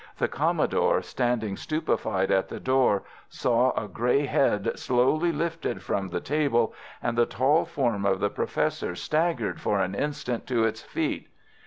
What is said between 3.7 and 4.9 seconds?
a grey head